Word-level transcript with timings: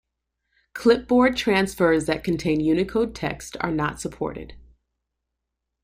Clipboard 0.73 1.37
transfers 1.37 2.05
that 2.07 2.23
contain 2.23 2.59
Unicode 2.59 3.13
text 3.13 3.55
are 3.61 3.69
not 3.69 4.01
supported. 4.01 4.53